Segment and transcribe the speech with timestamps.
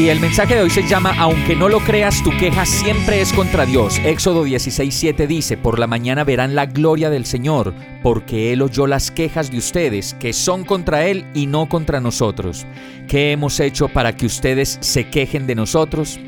[0.00, 3.34] Y el mensaje de hoy se llama Aunque no lo creas, tu queja siempre es
[3.34, 3.98] contra Dios.
[3.98, 9.10] Éxodo 16:7 dice, Por la mañana verán la gloria del Señor, porque Él oyó las
[9.10, 12.66] quejas de ustedes, que son contra Él y no contra nosotros.
[13.08, 16.18] ¿Qué hemos hecho para que ustedes se quejen de nosotros?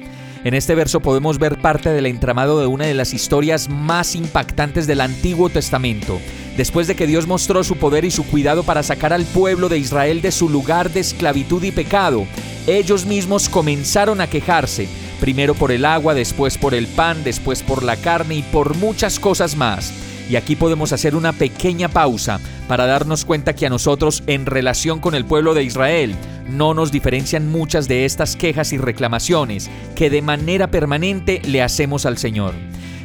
[0.44, 4.88] En este verso podemos ver parte del entramado de una de las historias más impactantes
[4.88, 6.20] del Antiguo Testamento.
[6.56, 9.78] Después de que Dios mostró su poder y su cuidado para sacar al pueblo de
[9.78, 12.26] Israel de su lugar de esclavitud y pecado,
[12.66, 14.88] ellos mismos comenzaron a quejarse,
[15.20, 19.20] primero por el agua, después por el pan, después por la carne y por muchas
[19.20, 19.92] cosas más.
[20.32, 24.98] Y aquí podemos hacer una pequeña pausa para darnos cuenta que a nosotros, en relación
[24.98, 26.14] con el pueblo de Israel,
[26.48, 32.06] no nos diferencian muchas de estas quejas y reclamaciones que de manera permanente le hacemos
[32.06, 32.54] al Señor.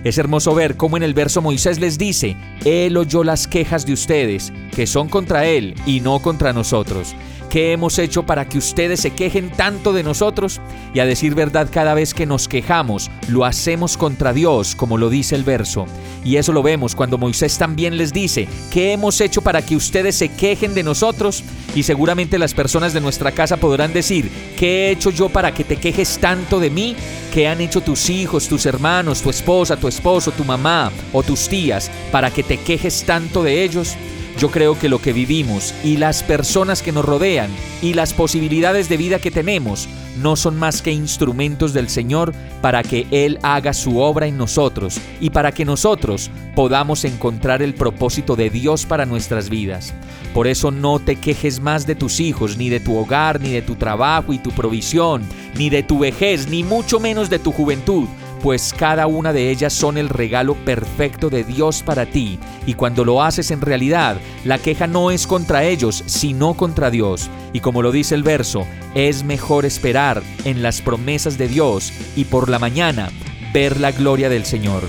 [0.05, 3.91] Es hermoso ver cómo en el verso Moisés les dice, Él oyó las quejas de
[3.91, 7.13] ustedes, que son contra Él y no contra nosotros.
[7.49, 10.59] ¿Qué hemos hecho para que ustedes se quejen tanto de nosotros?
[10.93, 15.09] Y a decir verdad, cada vez que nos quejamos, lo hacemos contra Dios, como lo
[15.09, 15.85] dice el verso.
[16.25, 20.17] Y eso lo vemos cuando Moisés también les dice, ¿qué hemos hecho para que ustedes
[20.17, 21.41] se quejen de nosotros?
[21.73, 25.63] Y seguramente las personas de nuestra casa podrán decir, ¿qué he hecho yo para que
[25.63, 26.97] te quejes tanto de mí?
[27.33, 31.47] ¿Qué han hecho tus hijos, tus hermanos, tu esposa, tu esposo, tu mamá o tus
[31.47, 33.95] tías para que te quejes tanto de ellos?
[34.37, 37.49] Yo creo que lo que vivimos y las personas que nos rodean
[37.81, 39.89] y las posibilidades de vida que tenemos
[40.21, 45.01] no son más que instrumentos del Señor para que Él haga su obra en nosotros
[45.19, 49.95] y para que nosotros podamos encontrar el propósito de Dios para nuestras vidas.
[50.35, 53.63] Por eso no te quejes más de tus hijos, ni de tu hogar, ni de
[53.63, 55.23] tu trabajo y tu provisión,
[55.57, 58.07] ni de tu vejez, ni mucho menos de tu juventud
[58.41, 63.03] pues cada una de ellas son el regalo perfecto de Dios para ti, y cuando
[63.03, 67.29] lo haces en realidad, la queja no es contra ellos, sino contra Dios.
[67.53, 68.65] Y como lo dice el verso,
[68.95, 73.09] es mejor esperar en las promesas de Dios y por la mañana
[73.53, 74.83] ver la gloria del Señor.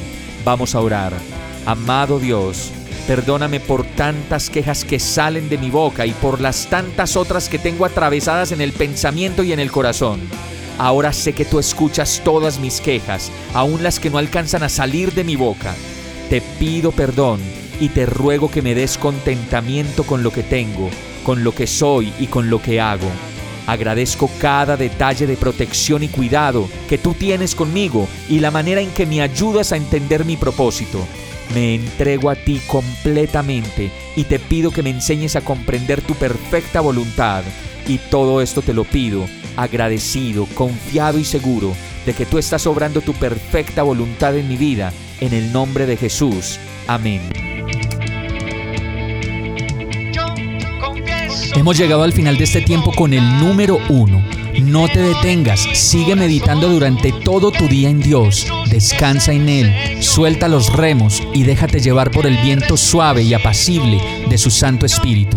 [0.44, 1.12] Vamos a orar.
[1.66, 2.72] Amado Dios,
[3.08, 7.58] Perdóname por tantas quejas que salen de mi boca y por las tantas otras que
[7.58, 10.20] tengo atravesadas en el pensamiento y en el corazón.
[10.78, 15.12] Ahora sé que tú escuchas todas mis quejas, aun las que no alcanzan a salir
[15.12, 15.74] de mi boca.
[16.30, 17.40] Te pido perdón
[17.80, 20.88] y te ruego que me des contentamiento con lo que tengo,
[21.24, 23.08] con lo que soy y con lo que hago.
[23.66, 28.90] Agradezco cada detalle de protección y cuidado que tú tienes conmigo y la manera en
[28.90, 31.04] que me ayudas a entender mi propósito.
[31.54, 36.80] Me entrego a ti completamente y te pido que me enseñes a comprender tu perfecta
[36.80, 37.42] voluntad.
[37.88, 39.26] Y todo esto te lo pido
[39.58, 41.74] agradecido, confiado y seguro
[42.06, 45.96] de que tú estás obrando tu perfecta voluntad en mi vida, en el nombre de
[45.96, 46.58] Jesús.
[46.86, 47.20] Amén.
[51.54, 54.24] Hemos llegado al final de este tiempo con el número uno.
[54.62, 60.48] No te detengas, sigue meditando durante todo tu día en Dios, descansa en Él, suelta
[60.48, 65.36] los remos y déjate llevar por el viento suave y apacible de su Santo Espíritu.